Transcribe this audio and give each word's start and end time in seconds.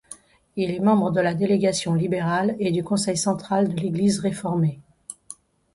Il 0.55 0.71
est 0.71 0.79
membre 0.79 1.11
de 1.11 1.21
la 1.21 1.35
délégation 1.35 1.93
libérale 1.93 2.55
et 2.57 2.71
du 2.71 2.83
Conseil 2.83 3.17
central 3.17 3.71
de 3.75 3.79
l'Église 3.79 4.19
réformée. 4.19 4.79